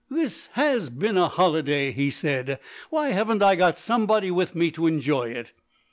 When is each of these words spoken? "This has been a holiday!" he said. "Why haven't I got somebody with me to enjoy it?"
"This 0.09 0.47
has 0.53 0.89
been 0.89 1.15
a 1.15 1.27
holiday!" 1.27 1.91
he 1.91 2.09
said. 2.09 2.59
"Why 2.89 3.09
haven't 3.09 3.43
I 3.43 3.55
got 3.55 3.77
somebody 3.77 4.31
with 4.31 4.55
me 4.55 4.71
to 4.71 4.87
enjoy 4.87 5.29
it?" 5.29 5.51